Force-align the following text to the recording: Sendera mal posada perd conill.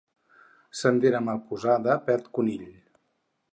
Sendera 0.81 1.21
mal 1.27 1.43
posada 1.51 1.99
perd 2.09 2.33
conill. 2.39 2.67